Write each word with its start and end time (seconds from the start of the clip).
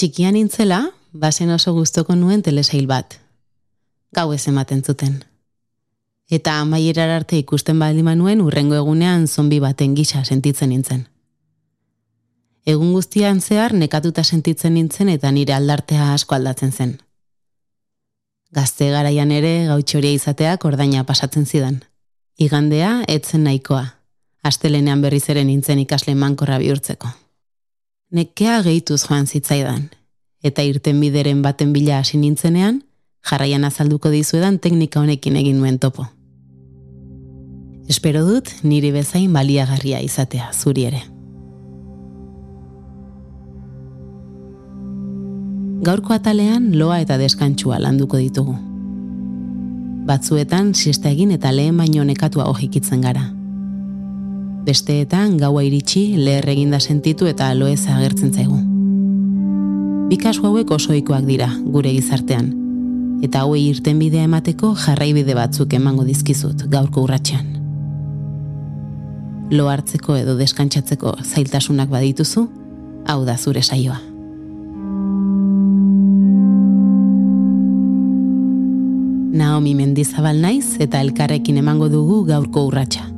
Txikian 0.00 0.32
intzela, 0.32 0.94
bazen 1.12 1.50
oso 1.52 1.74
guztoko 1.76 2.14
nuen 2.16 2.40
telesail 2.40 2.86
bat. 2.88 3.18
Gau 4.16 4.30
ez 4.32 4.46
ematen 4.48 4.80
zuten. 4.80 5.18
Eta 6.32 6.54
amaierar 6.62 7.12
arte 7.18 7.36
ikusten 7.36 7.76
baldima 7.84 8.14
nuen 8.16 8.40
urrengo 8.40 8.78
egunean 8.78 9.28
zombi 9.28 9.58
baten 9.60 9.92
gisa 9.98 10.24
sentitzen 10.24 10.72
nintzen. 10.72 11.04
Egun 12.64 12.96
guztian 12.96 13.44
zehar 13.44 13.76
nekatuta 13.76 14.24
sentitzen 14.24 14.78
nintzen 14.78 15.12
eta 15.18 15.36
nire 15.36 15.52
aldartea 15.52 16.14
asko 16.14 16.40
aldatzen 16.40 16.72
zen. 16.72 16.98
Gazte 18.56 18.88
garaian 18.96 19.30
ere 19.30 19.54
gautxoria 19.68 20.16
izateak 20.16 20.64
ordaina 20.64 21.04
pasatzen 21.04 21.44
zidan. 21.44 21.82
Igandea, 22.38 23.02
etzen 23.06 23.44
nahikoa. 23.44 23.84
Astelenean 24.42 25.04
berriz 25.04 25.26
ere 25.28 25.44
nintzen 25.44 25.84
ikasle 25.84 26.14
mankorra 26.14 26.56
bihurtzeko. 26.56 27.12
Nekea 28.10 28.62
gehituz 28.66 29.04
joan 29.06 29.26
zitzaidan. 29.26 29.84
Eta 30.42 30.64
irten 30.66 30.98
bideren 31.00 31.44
baten 31.44 31.70
bila 31.72 32.00
hasi 32.00 32.18
nintzenean, 32.18 32.80
jarraian 33.30 33.64
azalduko 33.64 34.10
dizuedan 34.10 34.58
teknika 34.58 34.98
honekin 35.00 35.36
egin 35.38 35.60
nuen 35.60 35.78
topo. 35.78 36.06
Espero 37.88 38.24
dut 38.26 38.50
niri 38.62 38.90
bezain 38.90 39.30
baliagarria 39.32 40.02
izatea 40.02 40.50
zuri 40.50 40.88
ere. 40.90 41.04
Gaurko 45.86 46.12
atalean 46.12 46.72
loa 46.78 46.98
eta 47.00 47.16
deskantsua 47.18 47.78
landuko 47.78 48.18
ditugu. 48.18 48.56
Batzuetan 50.06 50.74
siesta 50.74 51.14
egin 51.14 51.30
eta 51.30 51.54
lehen 51.54 51.78
baino 51.78 52.04
nekatua 52.04 52.50
hojikitzen 52.50 53.06
gara. 53.06 53.30
Besteetan 54.64 55.38
gaua 55.40 55.62
iritsi 55.64 56.18
leher 56.20 56.48
eginda 56.52 56.80
sentitu 56.80 57.26
eta 57.30 57.48
loeza 57.56 57.94
agertzen 57.96 58.32
zaigu. 58.34 58.58
Bikasu 60.10 60.44
hauek 60.48 60.70
osoikoak 60.76 61.24
dira 61.24 61.48
gure 61.64 61.92
gizartean, 61.94 62.50
eta 63.24 63.44
hauei 63.46 63.62
irten 63.70 63.98
bidea 64.02 64.26
emateko 64.28 64.74
jarraibide 64.84 65.36
batzuk 65.38 65.72
emango 65.78 66.04
dizkizut 66.04 66.66
gaurko 66.72 67.06
urratxean. 67.06 67.46
Lo 69.50 69.68
hartzeko 69.70 70.18
edo 70.20 70.36
deskantsatzeko 70.38 71.16
zailtasunak 71.24 71.88
badituzu, 71.90 72.46
hau 73.08 73.20
da 73.24 73.36
zure 73.38 73.62
saioa. 73.62 73.98
Naomi 79.40 79.72
Mendizabal 79.78 80.42
naiz 80.42 80.76
eta 80.84 81.00
elkarrekin 81.00 81.62
emango 81.62 81.88
dugu 81.88 82.24
gaurko 82.28 82.66
urratsa. 82.68 83.09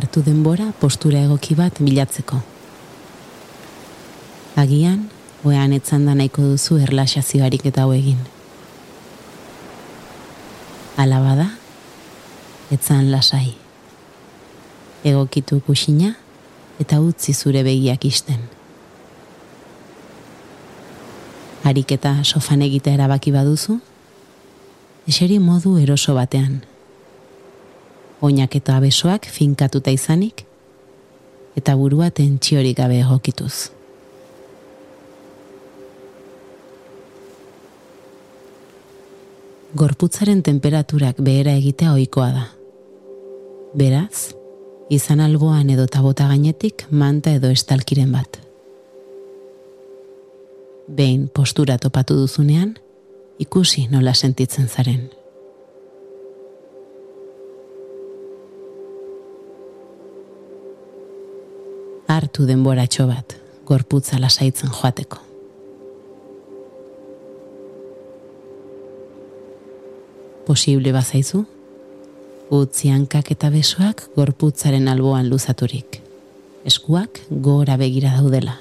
Hartu 0.00 0.22
denbora 0.24 0.70
postura 0.80 1.20
egoki 1.26 1.54
bat 1.58 1.76
bilatzeko. 1.84 2.38
Agian, 4.60 5.02
oean 5.44 5.74
etzan 5.76 6.06
da 6.08 6.14
nahiko 6.16 6.44
duzu 6.54 6.78
erlaxazioarik 6.80 7.66
eta 7.68 7.84
egin. 7.96 8.18
Alabada, 10.96 11.50
etzan 12.72 13.10
lasai. 13.12 13.54
Egokitu 15.04 15.60
kusina 15.66 16.14
eta 16.80 17.00
utzi 17.00 17.34
zure 17.34 17.62
begiak 17.62 18.04
isten. 18.04 18.40
Harik 21.64 21.92
eta 21.92 22.16
sofan 22.24 22.64
egitea 22.64 22.96
erabaki 22.96 23.32
baduzu, 23.32 23.78
eseri 25.08 25.38
modu 25.38 25.76
eroso 25.78 26.14
batean 26.16 26.69
oinak 28.20 28.56
eta 28.56 28.76
abesoak 28.76 29.26
finkatuta 29.26 29.90
izanik, 29.90 30.44
eta 31.56 31.74
burua 31.76 32.10
tentsiorik 32.10 32.76
gabe 32.78 33.00
egokituz. 33.00 33.70
Gorputzaren 39.70 40.42
temperaturak 40.42 41.20
behera 41.22 41.54
egitea 41.54 41.92
ohikoa 41.94 42.30
da. 42.34 42.46
Beraz, 43.78 44.34
izan 44.90 45.20
alboan 45.22 45.70
edo 45.70 45.86
tabota 45.86 46.26
gainetik 46.26 46.88
manta 46.90 47.30
edo 47.38 47.52
estalkiren 47.54 48.10
bat. 48.10 48.40
Behin 50.90 51.28
postura 51.30 51.78
topatu 51.78 52.18
duzunean, 52.18 52.74
ikusi 53.38 53.86
nola 53.92 54.14
sentitzen 54.14 54.66
zaren. 54.66 55.19
Hartu 62.16 62.46
denboratxo 62.48 63.06
bat, 63.06 63.36
gorputza 63.66 64.18
lasaitzen 64.20 64.70
joateko. 64.74 65.18
Posible 70.46 70.92
bazaizu, 70.92 71.44
utzi 72.50 72.90
hankak 72.90 73.30
eta 73.34 73.50
besoak 73.54 74.08
gorputzaren 74.16 74.88
alboan 74.90 75.28
luzaturik. 75.30 76.00
Eskuak 76.66 77.20
gora 77.30 77.76
begira 77.80 78.16
daudela. 78.16 78.56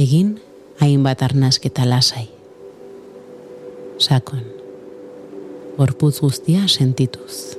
Egin, 0.00 0.38
hainbat 0.80 1.22
arnasketa 1.28 1.84
lasai. 1.84 2.30
Sakon 4.00 4.60
gorputz 5.80 6.18
guztia 6.20 6.66
sentituz. 6.68 7.56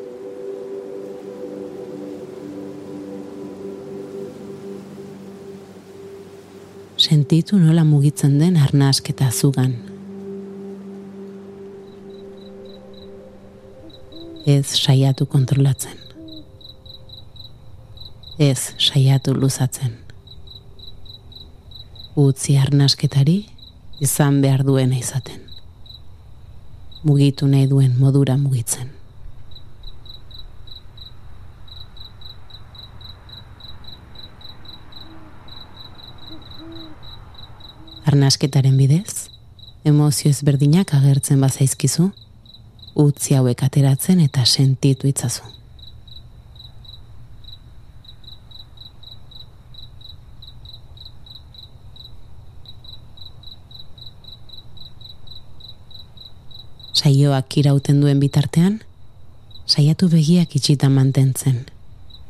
Sentitu 7.02 7.58
nola 7.58 7.82
mugitzen 7.84 8.38
den 8.38 8.60
arnasketa 8.62 9.32
zugan. 9.34 9.74
Ez 14.46 14.68
saiatu 14.84 15.26
kontrolatzen. 15.26 15.98
Ez 18.38 18.76
saiatu 18.78 19.34
luzatzen. 19.34 19.98
Utzi 22.22 22.62
arnasketari 22.62 23.40
izan 24.06 24.44
behar 24.46 24.62
duena 24.68 25.02
izaten 25.02 25.41
mugitu 27.04 27.48
nahi 27.48 27.68
duen 27.68 27.94
modura 28.00 28.38
mugitzen. 28.38 28.90
Arnasketaren 38.06 38.76
bidez, 38.78 39.30
emozio 39.88 40.30
ezberdinak 40.34 40.94
agertzen 40.98 41.40
bazaizkizu, 41.42 42.10
utzi 43.00 43.38
hauek 43.38 43.64
ateratzen 43.64 44.20
eta 44.26 44.46
sentitu 44.46 45.08
itzazu. 45.08 45.61
Saioak 57.02 57.58
irauten 57.58 58.02
duen 58.02 58.20
bitartean, 58.22 58.82
saiatu 59.66 60.10
begiak 60.12 60.54
itxita 60.58 60.90
mantentzen, 60.90 61.64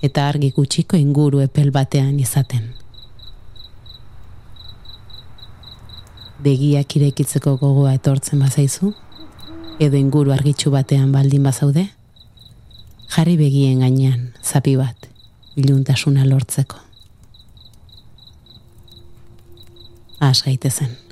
eta 0.06 0.27
argi 0.29 0.51
gutxiko 0.56 1.00
inguru 1.00 1.41
epel 1.44 1.71
batean 1.75 2.19
izaten. 2.23 2.69
Begiak 6.41 6.95
irekitzeko 6.97 7.57
gogoa 7.62 7.97
etortzen 8.00 8.39
bazaizu, 8.41 8.94
edo 9.83 10.00
inguru 10.00 10.31
argitxu 10.38 10.71
batean 10.71 11.12
baldin 11.12 11.44
bazaude, 11.44 11.89
jarri 13.12 13.35
begien 13.38 13.83
gainean, 13.83 14.31
zapi 14.41 14.77
bat, 14.79 15.12
iluntasuna 15.59 16.25
lortzeko. 16.31 16.79
Az 20.21 20.44
gaitezen. 20.45 21.11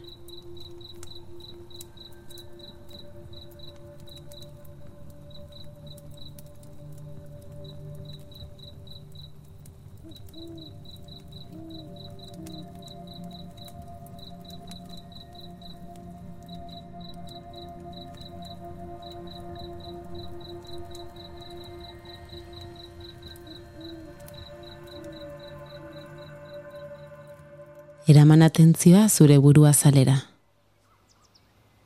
Eraman 28.09 28.41
atentzioa 28.41 29.03
zure 29.07 29.35
burua 29.37 29.69
zalera. 29.69 30.15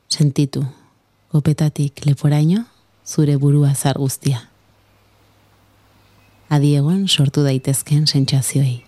Sentitu, 0.07 0.61
kopetatik 1.33 2.05
leporaino, 2.05 2.61
zure 3.03 3.35
burua 3.35 3.73
zar 3.75 3.99
guztia. 3.99 4.39
Adiegon 6.47 7.09
sortu 7.09 7.43
daitezken 7.43 8.07
sentsazioei. 8.07 8.85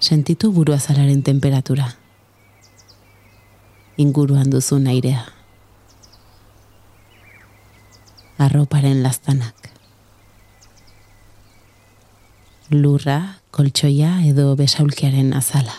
Sentitu 0.00 0.50
burua 0.50 0.80
zalaren 0.82 1.22
temperatura. 1.22 1.92
Inguruan 3.96 4.50
duzun 4.50 4.90
airea. 4.90 5.22
Arroparen 8.38 9.04
lastanak. 9.06 9.77
Lurra, 12.70 13.38
koltsoia 13.50 14.10
edo 14.28 14.50
besaulkiaren 14.52 15.30
azala. 15.32 15.72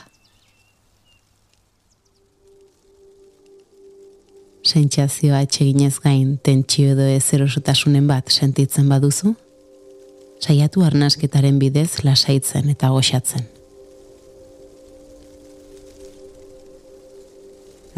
Sentsazioa 4.65 5.43
etxeginez 5.45 5.99
gain 6.01 6.39
tentsio 6.41 6.95
edo 6.95 7.05
ezerosotasunen 7.13 8.09
bat 8.09 8.33
sentitzen 8.33 8.89
baduzu, 8.89 9.35
saiatu 10.41 10.81
arnasketaren 10.87 11.61
bidez 11.61 12.01
lasaitzen 12.01 12.73
eta 12.73 12.89
goxatzen. 12.89 13.45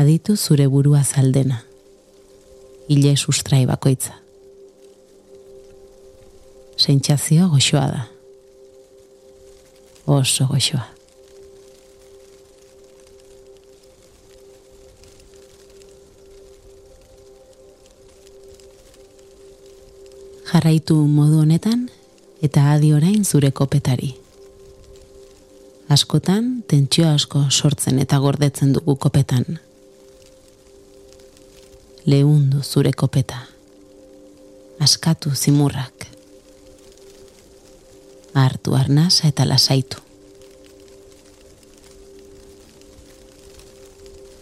Aditu 0.03 0.35
zure 0.35 0.67
burua 0.67 1.05
zaldena, 1.07 1.63
hile 2.91 3.15
sustrai 3.15 3.63
bakoitza. 3.71 4.17
Sentsazio 6.75 7.47
goxoa 7.55 7.91
da. 7.95 8.10
Oso 10.07 10.47
goxoa. 10.47 11.01
jarraitu 20.51 20.95
modu 21.07 21.39
honetan 21.39 21.85
eta 22.43 22.71
adi 22.73 22.91
orain 22.93 23.23
zure 23.25 23.51
kopetari. 23.51 24.11
Askotan, 25.89 26.63
tentsio 26.67 27.07
asko 27.09 27.45
sortzen 27.49 27.99
eta 27.99 28.19
gordetzen 28.19 28.73
dugu 28.75 28.95
kopetan. 28.95 29.59
Leundu 32.05 32.63
zure 32.63 32.91
kopeta. 32.93 33.41
Askatu 34.79 35.35
zimurrak. 35.35 36.00
Artu 38.33 38.75
arnaz 38.75 39.25
eta 39.27 39.45
lasaitu. 39.45 39.97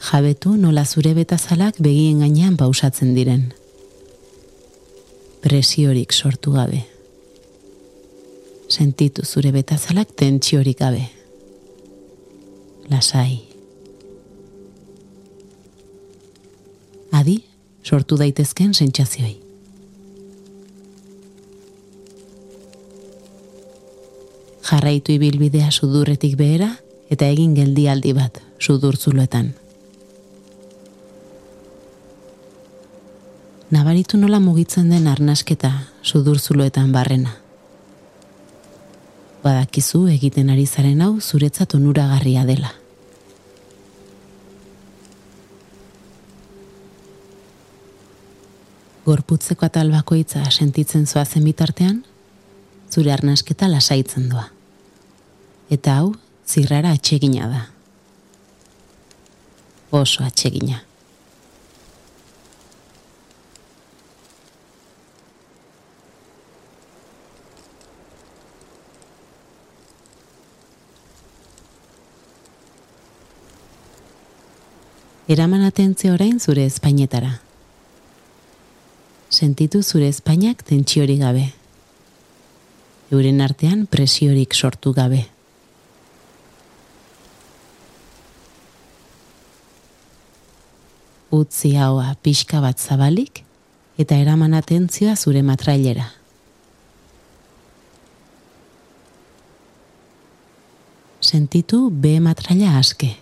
Jabetu 0.09 0.55
nola 0.57 0.85
zure 0.85 1.13
betazalak 1.13 1.77
begien 1.79 2.19
gainean 2.23 2.57
pausatzen 2.57 3.15
diren 3.15 3.49
presiorik 5.41 6.13
sortu 6.13 6.51
gabe. 6.51 6.83
Sentitu 8.69 9.25
zure 9.25 9.51
betazalak 9.51 10.11
tentsiorik 10.15 10.77
gabe. 10.79 11.05
Lasai. 12.89 13.41
Adi, 17.11 17.39
sortu 17.83 18.17
daitezken 18.19 18.73
sentsazioi. 18.73 19.48
Jarraitu 24.69 25.15
ibilbidea 25.15 25.71
sudurretik 25.71 26.35
behera 26.37 26.75
eta 27.09 27.25
egin 27.25 27.55
geldialdi 27.57 28.13
bat 28.13 28.37
sudurtzuloetan. 28.59 29.53
nabaritu 33.71 34.17
nola 34.17 34.39
mugitzen 34.39 34.89
den 34.89 35.07
arnasketa 35.07 35.71
sudurzuloetan 36.03 36.91
barrena. 36.91 37.35
Badakizu 39.43 40.07
egiten 40.11 40.49
ari 40.49 40.65
zaren 40.65 41.01
hau 41.05 41.13
zuretzat 41.21 41.75
onuragarria 41.77 42.45
dela. 42.49 42.73
Gorputzeko 49.05 49.65
atal 49.65 49.89
bakoitza 49.93 50.43
sentitzen 50.51 51.07
zoazen 51.07 51.45
bitartean, 51.47 52.03
zure 52.91 53.13
arnasketa 53.13 53.69
lasaitzen 53.69 54.29
doa. 54.29 54.58
Eta 55.69 55.99
hau, 55.99 56.13
zirrara 56.47 56.91
atsegina 56.97 57.47
da. 57.47 57.65
Oso 59.91 60.23
atsegina. 60.23 60.83
eraman 75.29 75.61
atentzio 75.61 76.15
orain 76.15 76.39
zure 76.41 76.63
espainetara. 76.65 77.35
Sentitu 79.29 79.83
zure 79.83 80.07
espainak 80.09 80.63
tentsiori 80.65 81.19
gabe. 81.21 81.43
Euren 83.13 83.41
artean 83.45 83.85
presiorik 83.85 84.57
sortu 84.57 84.93
gabe. 84.97 85.27
Utzi 91.31 91.75
haua 91.77 92.15
pixka 92.23 92.61
bat 92.61 92.79
zabalik 92.79 93.43
eta 93.99 94.17
eraman 94.17 94.53
atentzioa 94.57 95.15
zure 95.15 95.43
matrailera. 95.45 96.07
Sentitu 101.21 101.89
B 101.91 102.17
matraila 102.23 102.77
aske. 102.79 103.15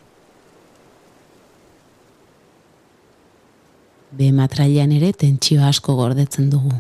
be 4.18 4.32
matrailan 4.34 4.94
ere 4.98 5.12
tentsio 5.14 5.64
asko 5.68 5.94
gordetzen 5.98 6.50
dugu. 6.50 6.74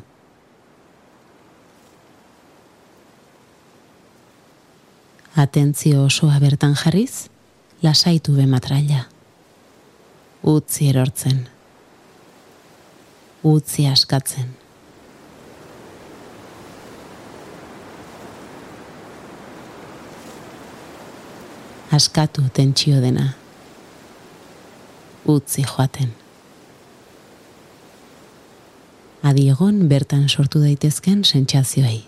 Atentzio 5.37 6.07
osoa 6.07 6.39
bertan 6.41 6.73
jarriz, 6.81 7.27
lasaitu 7.83 8.33
be 8.39 8.47
matraila. 8.49 9.03
Utzi 10.47 10.87
erortzen. 10.89 11.41
Utzi 13.43 13.87
askatzen. 13.87 14.53
Askatu 21.91 22.45
tentsio 22.53 23.01
dena. 23.01 23.33
Utzi 25.27 25.65
joaten 25.67 26.15
adiegon 29.27 29.87
bertan 29.89 30.27
sortu 30.29 30.61
daitezken 30.63 31.23
sentsazioei. 31.25 31.99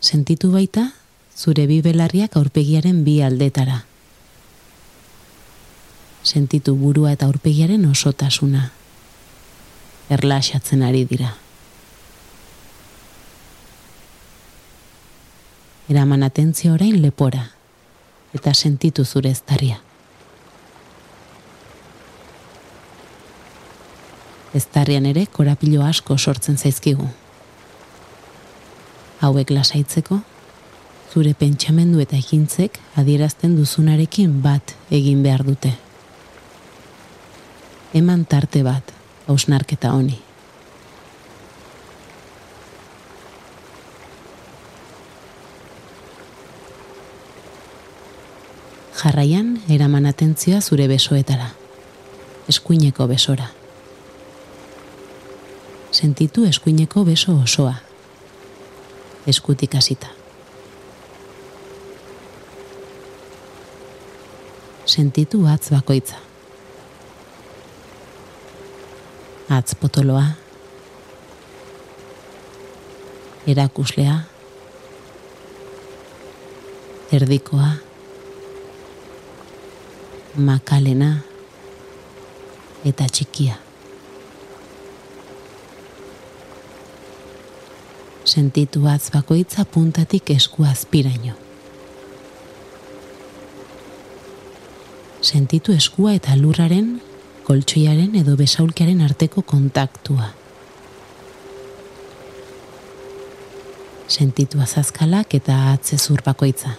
Sentitu 0.00 0.52
baita 0.54 0.86
zure 1.36 1.66
bi 1.66 1.80
belarriak 1.84 2.36
aurpegiaren 2.38 3.02
bi 3.04 3.18
aldetara. 3.26 3.82
Sentitu 6.26 6.74
burua 6.74 7.12
eta 7.14 7.28
aurpegiaren 7.30 7.86
osotasuna. 7.86 8.70
Erlaxatzen 10.10 10.82
ari 10.82 11.04
dira. 11.06 11.32
Eraman 15.88 16.26
atentzio 16.26 16.74
orain 16.74 16.98
lepora 17.02 17.46
eta 18.34 18.54
sentitu 18.54 19.04
zure 19.04 19.30
eztarria. 19.30 19.78
eztarrian 24.56 25.06
ere 25.06 25.26
korapilo 25.26 25.84
asko 25.84 26.16
sortzen 26.18 26.56
zaizkigu. 26.56 27.06
Hauek 29.20 29.50
lasaitzeko, 29.52 30.20
zure 31.12 31.32
pentsamendu 31.38 32.02
eta 32.04 32.18
ekintzek 32.20 32.78
adierazten 33.00 33.56
duzunarekin 33.56 34.40
bat 34.44 34.76
egin 35.00 35.22
behar 35.26 35.44
dute. 35.46 35.72
Eman 37.96 38.26
tarte 38.28 38.60
bat, 38.66 38.92
hausnarketa 39.26 39.94
honi. 39.96 40.18
Jarraian, 48.96 49.54
eraman 49.72 50.08
atentzioa 50.12 50.60
zure 50.60 50.90
besoetara. 50.92 51.54
Eskuineko 52.52 53.06
besora 53.08 53.48
sentitu 55.96 56.44
eskuineko 56.44 57.04
beso 57.04 57.34
osoa, 57.40 57.74
eskutik 59.26 59.74
hasita. 59.74 60.12
Sentitu 64.86 65.46
atz 65.48 65.70
bakoitza. 65.72 66.25
Atz 69.48 69.74
potoloa. 69.80 70.24
Erakuslea. 73.46 74.20
Erdikoa. 77.12 77.70
Makalena. 80.36 81.12
Eta 82.84 83.06
txikia. 83.06 83.66
sentitu 88.36 88.84
atz 88.90 89.10
bakoitza 89.14 89.64
puntatik 89.64 90.30
esku 90.34 90.66
azpiraino. 90.68 91.34
Sentitu 95.22 95.72
eskua 95.72 96.12
eta 96.18 96.36
lurraren, 96.36 96.98
koltsoiaren 97.46 98.14
edo 98.18 98.36
besaulkiaren 98.36 99.00
arteko 99.06 99.42
kontaktua. 99.42 100.30
Sentitu 104.08 104.62
azazkalak 104.62 105.34
eta 105.38 105.58
atze 105.72 105.98
zur 105.98 106.22
bakoitza. 106.26 106.76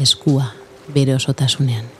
Eskua 0.00 0.52
bere 0.94 1.14
osotasunean. 1.16 1.90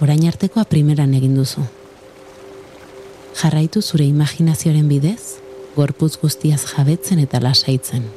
orain 0.00 0.26
artekoa 0.28 0.64
primeran 0.64 1.12
egin 1.14 1.36
duzu. 1.36 1.64
Jarraitu 3.40 3.82
zure 3.82 4.06
imaginazioaren 4.08 4.88
bidez, 4.88 5.36
gorputz 5.76 6.16
guztiaz 6.22 6.62
jabetzen 6.72 7.20
eta 7.26 7.40
lasaitzen. 7.44 8.08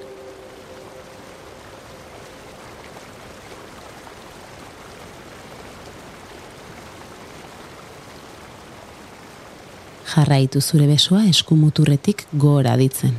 Jarraitu 10.13 10.61
zure 10.61 10.87
besoa 10.87 11.23
eskumuturretik 11.29 12.27
gora 12.37 12.75
ditzen. 12.77 13.15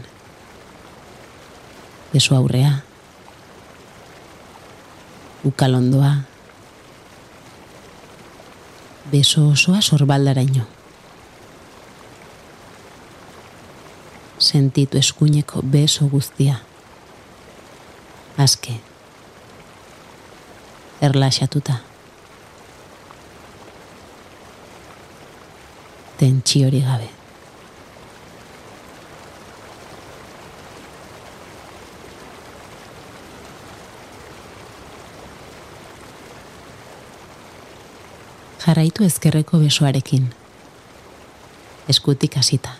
Beso 2.12 2.36
aurrea. 2.36 2.76
Ukalondoa 5.44 6.14
beso 9.14 9.48
osoa 9.48 9.80
sorbaldaraino. 9.80 10.64
Sentitu 14.38 14.98
eskuineko 14.98 15.62
beso 15.62 16.08
guztia. 16.08 16.56
Azke. 18.36 18.80
Erlaxatuta. 21.00 21.93
Tentsi 26.18 26.64
hori 26.64 26.80
gabe. 26.86 27.10
jarraitu 38.66 39.04
ezkerreko 39.04 39.58
besoarekin. 39.58 40.28
Eskutik 41.88 42.36
hasita. 42.40 42.72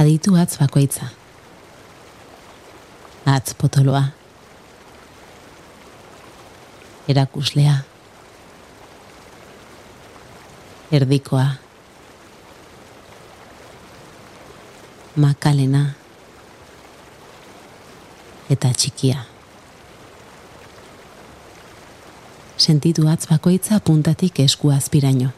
Aditu 0.00 0.36
atz 0.40 0.56
bakoitza. 0.60 1.10
Atz 3.26 3.54
potoloa. 3.60 4.04
Erakuslea. 7.08 7.85
Erdikoa. 10.92 11.46
Makalena. 15.16 15.86
Eta 18.50 18.70
txikia. 18.72 19.24
sentitu 22.66 23.06
atz 23.08 23.28
bakoitza 23.30 23.78
puntatik 23.80 24.40
esku 24.40 24.70
azpiraino. 24.74 25.30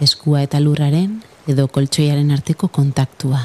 Eskua 0.00 0.42
eta 0.46 0.60
lurraren 0.64 1.18
edo 1.50 1.66
koltsoiaren 1.68 2.30
arteko 2.34 2.68
kontaktua. 2.68 3.42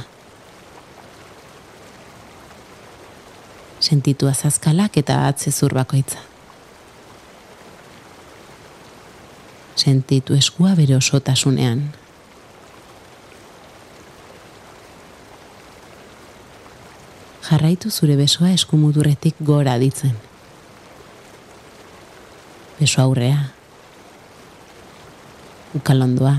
Sentitu 3.79 4.31
azazkalak 4.31 4.97
eta 5.03 5.25
atzezur 5.27 5.75
bakoitza. 5.77 6.34
Sentitu 9.85 10.33
eskua 10.33 10.73
bere 10.73 10.95
osotasunean. 10.97 11.91
jarraitu 17.45 17.91
zure 17.91 18.15
besoa 18.17 18.49
eskumudurretik 18.55 19.35
gora 19.39 19.77
ditzen. 19.77 20.15
Beso 22.79 23.01
aurrea. 23.01 23.51
Ukalondoa. 25.77 26.35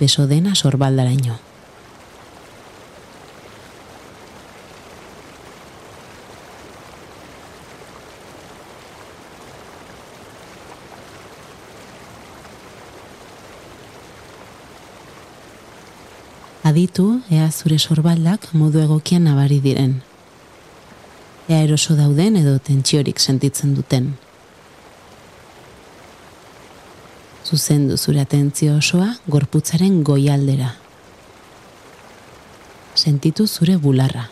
Beso 0.00 0.26
dena 0.30 0.54
sorbaldaraino. 0.54 1.47
Aditu, 16.68 17.22
ea 17.32 17.46
zure 17.48 17.78
sorbaldak 17.78 18.50
modu 18.52 18.82
egokian 18.82 19.22
nabari 19.24 19.56
diren. 19.64 19.94
Ea 21.48 21.62
eroso 21.64 21.96
dauden 21.96 22.36
edo 22.36 22.58
tentsiorik 22.66 23.22
sentitzen 23.22 23.72
duten. 23.78 24.10
Zuzendu 27.48 27.96
zure 27.96 28.20
atentzio 28.20 28.76
osoa 28.82 29.14
gorputzaren 29.36 30.02
goialdera. 30.04 30.74
Sentitu 32.94 33.48
zure 33.48 33.78
bularra. 33.80 34.28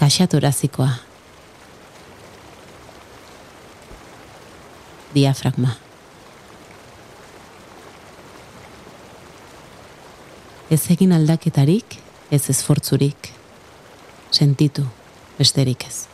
Kaxatorazikoa. 0.00 0.92
Diafragma. 5.12 5.76
Ez 10.72 10.86
egin 10.88 11.12
aldaketarik, 11.12 11.98
ez 12.32 12.46
esfortzurik, 12.48 13.28
sentitu, 14.32 14.86
besterik 15.36 15.84
ez. 15.84 16.11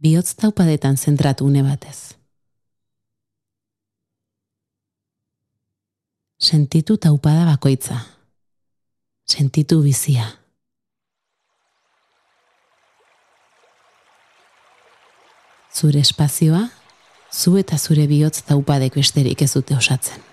bihotz 0.00 0.34
taupadetan 0.34 0.96
zentratu 0.96 1.44
une 1.44 1.62
batez. 1.62 2.16
Sentitu 6.38 6.96
taupada 6.96 7.44
bakoitza. 7.44 8.00
Sentitu 9.28 9.82
bizia. 9.82 10.24
Zure 15.74 16.00
espazioa, 16.00 16.64
zu 17.30 17.56
eta 17.60 17.78
zure 17.78 18.08
bihotz 18.08 18.42
taupadek 18.42 18.96
besterik 18.96 19.42
ez 19.42 19.52
dute 19.52 19.76
osatzen. 19.76 20.28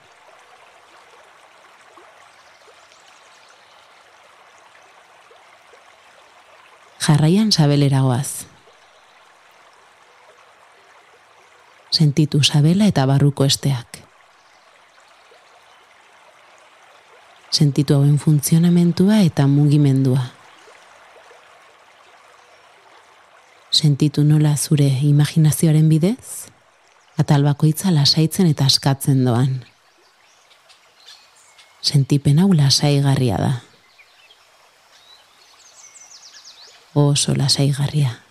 Jarraian 7.08 7.52
sabelera 7.52 8.02
goaz 8.04 8.57
Sentitu 11.98 12.44
sabela 12.44 12.86
eta 12.86 13.08
barruko 13.10 13.46
esteak. 13.50 14.04
Sentitu 17.50 17.96
hauen 17.96 18.20
funtzionamentua 18.22 19.24
eta 19.26 19.48
mugimendua. 19.50 20.28
Sentitu 23.72 24.22
nola 24.24 24.52
zure 24.58 24.92
imaginazioaren 25.10 25.90
bidez, 25.90 26.52
atal 27.18 27.48
bakoitza 27.50 27.90
lasaitzen 27.96 28.52
eta 28.52 28.70
askatzen 28.70 29.26
doan. 29.26 29.58
Sentipen 31.82 32.46
hau 32.46 32.52
lasaigarria 32.54 33.42
da. 33.42 33.52
Oso 36.94 37.34
lasaigarria. 37.34 38.27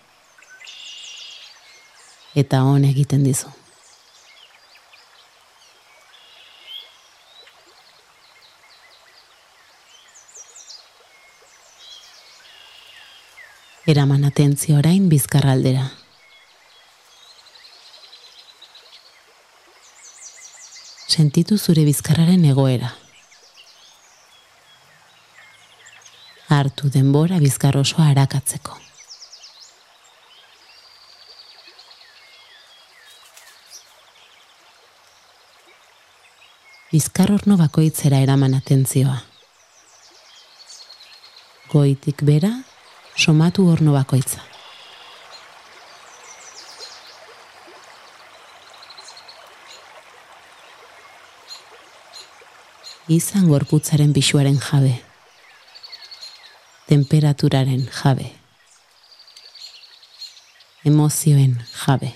Eta 2.37 2.62
hon 2.69 2.85
egiten 2.85 3.25
dizu. 3.25 3.49
Eraman 13.87 14.26
atentzio 14.26 14.76
orain 14.83 15.09
bizkarraldera. 15.09 15.87
sentitu 21.16 21.57
zure 21.57 21.85
bizkarraren 21.88 22.43
egoera. 22.45 22.90
Hartu 26.57 26.90
denbora 26.93 27.38
bizkar 27.43 27.78
osoa 27.81 28.11
arakatzeko. 28.12 28.86
Bizkar 36.93 37.33
horno 37.35 37.57
bakoitzera 37.59 38.21
eraman 38.23 38.55
atentzioa. 38.55 39.16
Goitik 41.73 42.23
bera, 42.23 42.52
somatu 43.16 43.66
horno 43.71 43.97
bakoitza. 43.97 44.45
izan 53.09 53.47
gorputzaren 53.49 54.12
bisuaren 54.12 54.59
jabe. 54.59 54.97
Temperaturaren 56.90 57.87
jabe. 58.02 58.33
Emozioen 60.87 61.57
jabe. 61.85 62.12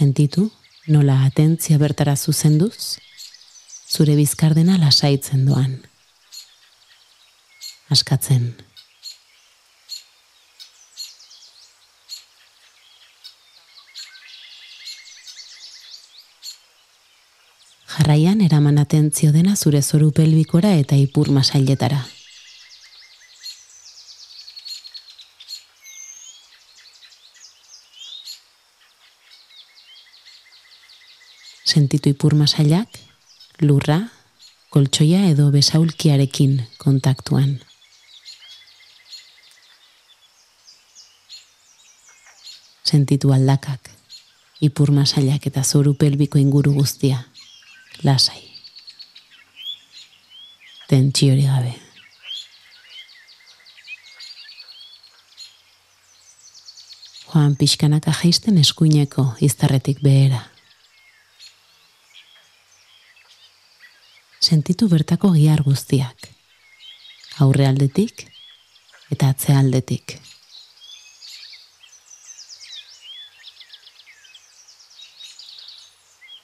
Sentitu 0.00 0.46
nola 0.88 1.26
atentzia 1.26 1.76
bertara 1.76 2.14
zuzenduz, 2.16 2.96
zure 3.84 4.14
bizkardena 4.16 4.78
lasaitzen 4.80 5.42
doan. 5.44 5.74
Askatzen. 7.92 8.46
jarraian 17.90 18.40
eraman 18.40 18.78
atentzio 18.80 19.34
dena 19.34 19.52
zure 19.56 19.82
zoru 19.82 20.08
pelbikora 20.16 20.72
eta 20.80 20.96
ipur 20.96 21.28
masailetara. 21.30 22.00
Sentitu 31.70 32.10
ipur 32.10 32.34
masailak, 32.34 32.96
lurra, 33.62 34.00
koltsoia 34.74 35.20
edo 35.30 35.52
besaulkiarekin 35.54 36.56
kontaktuan. 36.82 37.60
Sentitu 42.82 43.30
aldakak, 43.30 43.92
ipur 44.58 44.90
masailak 44.90 45.46
eta 45.46 45.62
zoru 45.62 45.94
pelbiko 45.94 46.42
inguru 46.42 46.74
guztia 46.74 47.22
lasai. 48.02 48.42
Tentsi 50.90 51.30
hori 51.30 51.46
gabe. 51.46 51.74
Joan 57.30 57.54
pixkanaka 57.54 58.10
jaisten 58.24 58.58
eskuineko 58.58 59.36
iztarretik 59.38 60.02
behera. 60.02 60.48
Sentitu 64.40 64.88
bertako 64.88 65.34
giar 65.36 65.60
guztiak. 65.60 66.30
Aurre 67.44 67.66
aldetik 67.68 68.24
eta 69.12 69.28
atze 69.34 69.52
aldetik. 69.52 70.16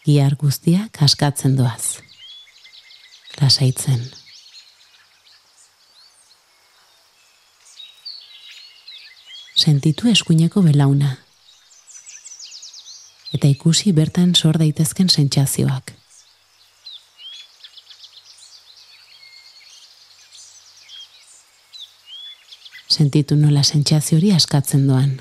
Iar 0.06 0.36
guztia 0.36 0.84
kaskatzen 0.92 1.56
doaz. 1.56 1.98
Lasaitzen. 3.40 4.04
Sentitu 9.56 10.12
eskuineko 10.12 10.60
belauna. 10.62 11.16
Eta 13.32 13.48
ikusi 13.48 13.96
bertan 13.96 14.36
sor 14.36 14.60
daitezken 14.60 15.08
sentsazioak. 15.08 15.96
Sentitu 22.96 23.36
nola 23.36 23.62
sentsazio 23.62 24.16
hori 24.18 24.32
askatzen 24.32 24.86
doan. 24.88 25.16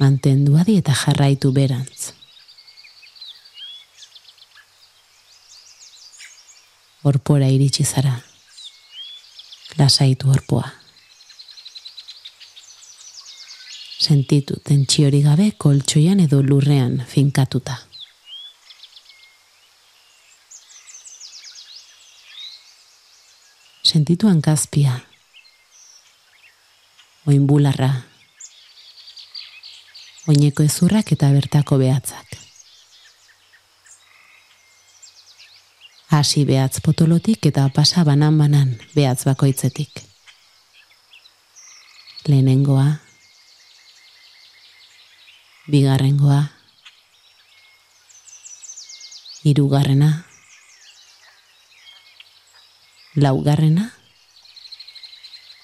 mantendu 0.00 0.56
adi 0.56 0.78
eta 0.80 0.94
jarraitu 0.96 1.52
berantz. 1.52 2.12
Orpora 7.10 7.48
iritsi 7.48 7.84
zara. 7.84 8.14
Lasaitu 9.78 10.32
orpoa. 10.32 10.66
Sentitu 14.00 14.56
tentsiori 14.64 15.20
gabe 15.24 15.50
koltsoian 15.64 16.20
edo 16.24 16.40
lurrean 16.42 16.98
finkatuta. 17.08 17.76
Sentitu 23.90 24.28
hankazpia. 24.28 24.92
Oinbularra 27.26 27.88
oineko 30.30 30.62
ezurrak 30.62 31.10
eta 31.16 31.32
bertako 31.34 31.78
behatzak. 31.80 32.36
Hasi 36.14 36.44
behatz 36.46 36.78
potolotik 36.86 37.50
eta 37.50 37.66
pasa 37.74 38.06
banan 38.06 38.38
banan 38.38 38.72
behatz 38.94 39.24
bakoitzetik. 39.26 40.04
Lehenengoa, 42.30 42.86
bigarrengoa, 45.66 46.42
hirugarrena, 49.42 50.29
laugarrena 53.16 53.90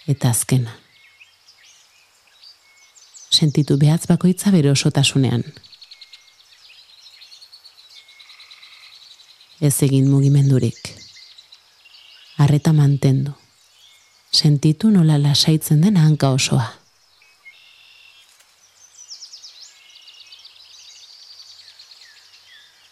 eta 0.07 0.31
azkena 0.31 0.87
sentitu 3.37 3.77
behatz 3.77 4.07
bakoitza 4.09 4.51
bere 4.55 4.71
osotasunean. 4.71 5.45
Ez 9.61 9.75
egin 9.83 10.09
mugimendurik. 10.11 10.93
Arreta 12.39 12.73
mantendu. 12.77 13.33
Sentitu 14.33 14.91
nola 14.93 15.17
lasaitzen 15.23 15.81
den 15.83 15.97
hanka 15.97 16.31
osoa. 16.37 16.67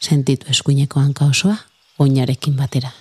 Sentitu 0.01 0.49
eskuineko 0.53 1.01
hanka 1.01 1.29
osoa 1.33 1.57
oinarekin 1.99 2.57
batera. 2.57 2.93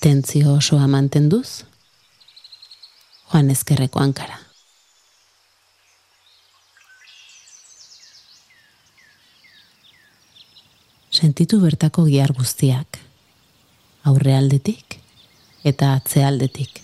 Atentzio 0.00 0.54
osoa 0.56 0.86
mantenduz, 0.88 1.66
joan 3.28 3.50
ezkerreko 3.52 4.00
hankara. 4.00 4.38
Sentitu 11.12 11.60
bertako 11.60 12.06
gihar 12.08 12.32
guztiak, 12.32 12.96
aurrealdetik 14.08 14.96
eta 15.68 15.92
atzealdetik. 15.98 16.80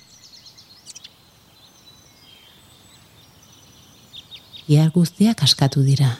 Gihar 4.68 4.92
guztiak 4.92 5.48
askatu 5.48 5.88
dira. 5.88 6.18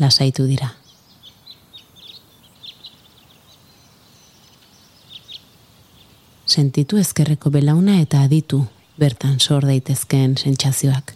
Lasaitu 0.00 0.48
dira. 0.48 0.79
Sentitu 6.50 6.98
ezkerreko 6.98 7.50
belauna 7.54 8.00
eta 8.02 8.24
aditu 8.26 8.64
bertan 8.98 9.38
sor 9.40 9.64
daitezkeen 9.68 10.34
sentsazioak. 10.38 11.14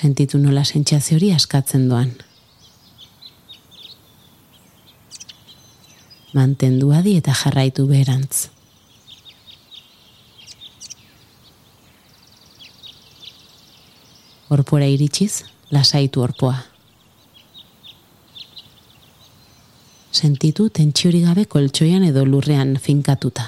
Sentitu 0.00 0.38
nola 0.38 0.64
sentsazio 0.64 1.18
hori 1.18 1.30
askatzen 1.34 1.86
doan. 1.90 2.10
Mantendu 6.34 6.90
adi 6.94 7.16
eta 7.20 7.34
jarraitu 7.34 7.86
beherantz. 7.90 8.48
Orpora 14.50 14.86
iritsiz, 14.90 15.44
lasaitu 15.70 16.22
orpoa. 16.26 16.69
Sentitu 20.20 20.68
tentsiori 20.68 21.22
gabe 21.24 21.46
koltsoian 21.48 22.04
edo 22.04 22.26
lurrean 22.28 22.74
finkatuta. 22.76 23.46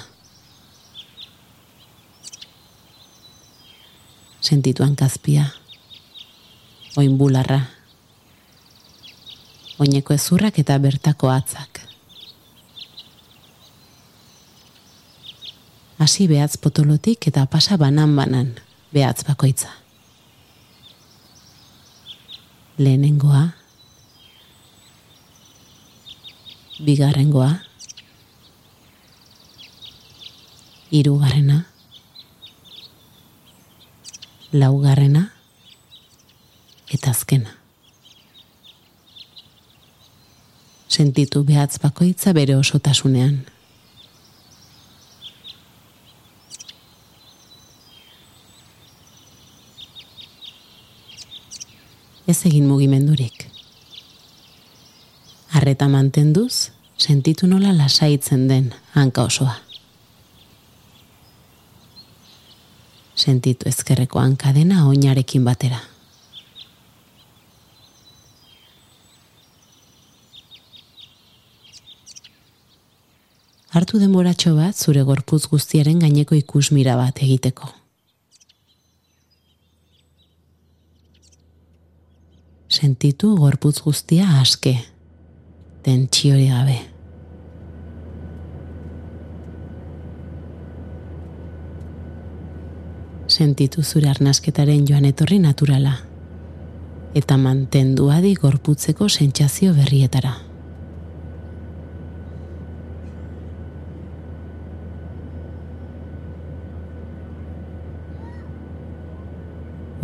Sentitu 4.41 4.83
hankazpia, 4.83 5.45
oin 6.97 7.17
bularra, 7.19 7.59
oineko 9.79 10.17
ezurrak 10.17 10.59
eta 10.63 10.79
bertako 10.81 11.29
atzak. 11.31 11.83
Hasi 16.01 16.27
behatz 16.27 16.57
potolotik 16.57 17.29
eta 17.29 17.45
pasa 17.45 17.77
banan-banan 17.77 18.55
behatz 18.93 19.23
bakoitza. 19.29 19.69
Lehenengoa, 22.81 23.51
bigarrengoa, 26.79 27.59
irugarrena, 30.91 31.65
laugarrena, 34.51 35.31
eta 36.89 37.11
azkena. 37.11 37.55
Sentitu 40.87 41.41
behatz 41.43 41.79
bakoitza 41.81 42.33
bere 42.37 42.55
osotasunean. 42.55 43.39
Ez 52.29 52.37
egin 52.47 52.69
mugimendurik 52.69 53.42
arreta 55.63 55.87
mantenduz, 55.87 56.71
sentitu 56.97 57.47
nola 57.47 57.71
lasaitzen 57.71 58.47
den 58.49 58.73
hanka 58.97 59.23
osoa. 59.23 59.55
Sentitu 63.15 63.69
ezkerreko 63.69 64.19
hanka 64.19 64.51
dena 64.51 64.83
oinarekin 64.89 65.45
batera. 65.47 65.79
Hartu 73.73 73.97
denboratxo 73.97 74.53
bat 74.57 74.77
zure 74.77 75.01
gorputz 75.07 75.45
guztiaren 75.49 76.03
gaineko 76.03 76.35
ikusmira 76.35 76.97
bat 76.99 77.23
egiteko. 77.23 77.71
Sentitu 82.73 83.37
gorputz 83.37 83.79
guztia 83.85 84.27
aske 84.41 84.81
tentsiori 85.83 86.47
gabe. 86.47 86.79
Sentitu 93.27 93.83
zure 93.83 94.09
arnasketaren 94.09 94.87
joan 94.87 95.05
etorri 95.09 95.39
naturala 95.39 95.97
eta 97.13 97.37
mantendu 97.37 98.09
adi 98.09 98.33
gorputzeko 98.33 99.07
sentsazio 99.09 99.73
berrietara. 99.77 100.33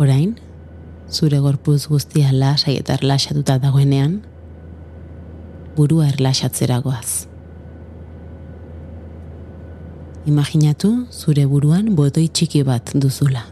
Orain, 0.00 0.36
zure 1.12 1.38
gorputz 1.44 1.82
guztia 1.90 2.30
lasai 2.32 2.78
eta 2.80 2.94
erlaxatuta 2.96 3.58
dagoenean, 3.60 4.22
burua 5.76 6.08
erlaxatzeragoaz. 6.10 7.26
Imaginatu 10.30 10.90
zure 11.10 11.46
buruan 11.48 11.94
botoi 11.96 12.28
txiki 12.28 12.62
bat 12.66 12.92
duzula. 12.94 13.44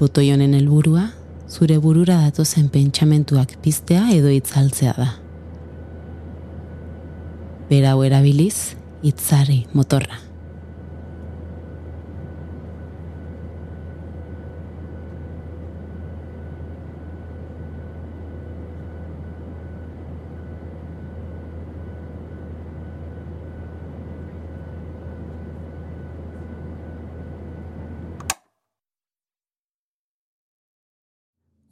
Botoi 0.00 0.30
honen 0.32 0.56
helburua 0.58 1.06
zure 1.50 1.78
burura 1.82 2.20
datozen 2.24 2.68
pentsamentuak 2.72 3.56
piztea 3.62 4.06
edo 4.14 4.30
itzaltzea 4.32 4.94
da. 4.96 5.10
Berau 7.70 8.00
erabiliz, 8.06 8.74
itzari 9.06 9.64
motorra. 9.74 10.29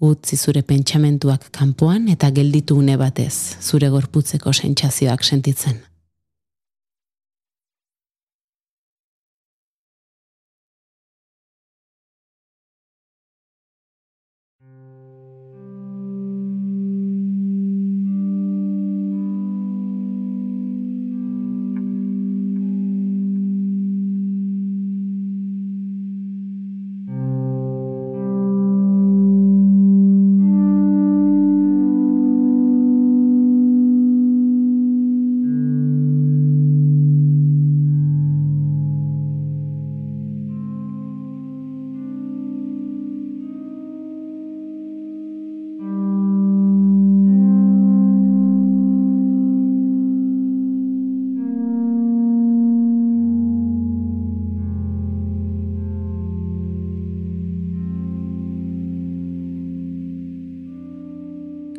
Utzi 0.00 0.36
zure 0.36 0.62
pentsamentuak 0.62 1.48
kanpoan 1.52 2.08
eta 2.08 2.30
gelditu 2.30 2.78
une 2.78 2.96
batez 2.96 3.56
zure 3.60 3.88
gorputzeko 3.90 4.52
sentsazioak 4.52 5.24
sentitzen. 5.24 5.80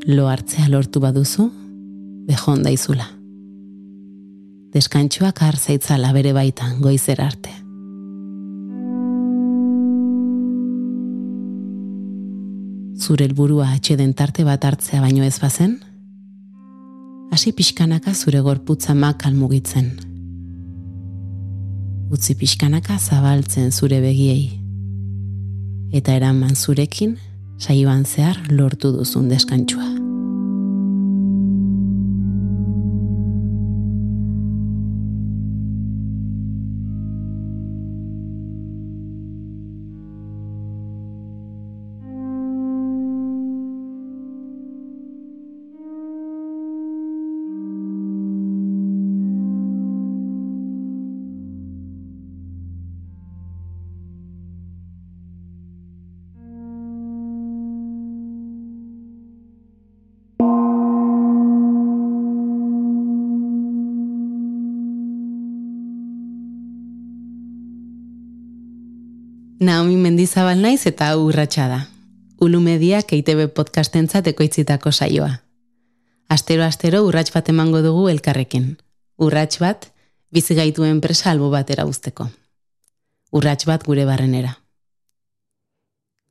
Lo 0.10 0.28
hartzea 0.28 0.68
lortu 0.74 1.00
baduzu, 1.00 1.48
behon 2.28 2.66
daizula. 2.66 3.08
Deskantxoak 4.74 5.42
hartzaitzala 5.46 6.12
bere 6.18 6.34
baitan 6.34 6.78
goizer 6.82 7.22
arte. 7.22 7.54
zure 13.10 13.26
helburua 13.26 13.72
atxeden 13.74 14.12
tarte 14.14 14.44
bat 14.46 14.66
hartzea 14.66 15.00
baino 15.02 15.24
ez 15.26 15.40
bazen? 15.42 15.80
Hasi 17.34 17.54
pixkanaka 17.58 18.14
zure 18.14 18.42
gorputza 18.46 18.94
makal 18.94 19.34
mugitzen. 19.34 19.88
Utzi 22.14 22.36
pixkanaka 22.38 22.98
zabaltzen 23.00 23.72
zure 23.72 24.02
begiei. 24.04 24.52
Eta 25.94 26.18
eraman 26.20 26.54
zurekin, 26.56 27.18
saioan 27.58 28.06
zehar 28.06 28.38
lortu 28.52 28.94
duzun 28.94 29.30
deskantsua. 29.30 29.99
Naomi 69.60 69.98
Mendizabal 69.98 70.62
naiz 70.64 70.86
eta 70.88 71.10
urratsa 71.20 71.66
da. 71.68 71.80
Ulu 72.40 72.62
Media 72.64 73.02
KTB 73.04 73.50
podcastentzat 73.52 74.30
ekoitzitako 74.32 74.94
saioa. 74.96 75.42
Astero 76.32 76.64
astero 76.64 77.02
urrats 77.04 77.34
bat 77.36 77.50
emango 77.52 77.82
dugu 77.84 78.08
elkarrekin. 78.08 78.78
Urrats 79.20 79.60
bat 79.60 79.90
bizi 80.32 80.56
gaitu 80.56 80.88
enpresa 80.88 81.34
albo 81.34 81.52
batera 81.52 81.84
uzteko. 81.84 82.30
Urrats 83.36 83.68
bat 83.68 83.84
gure 83.84 84.08
barrenera. 84.08 84.56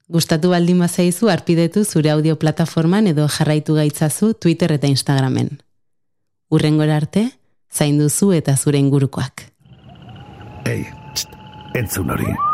Gustatu 0.08 0.56
baldin 0.56 0.80
bazaizu 0.80 1.28
arpidetu 1.28 1.84
zure 1.84 2.10
audio 2.10 2.38
plataforman 2.40 3.12
edo 3.12 3.28
jarraitu 3.28 3.76
gaitzazu 3.76 4.32
Twitter 4.32 4.72
eta 4.72 4.88
Instagramen. 4.88 5.58
Urrengora 6.48 6.96
arte, 6.96 7.28
zainduzu 7.68 8.32
eta 8.32 8.56
zure 8.56 8.80
ingurukoak. 8.80 9.50
Ei, 10.64 10.86
entzun 11.76 12.08
hori. 12.08 12.47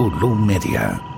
Ulum 0.00 0.46
Media. 0.46 1.09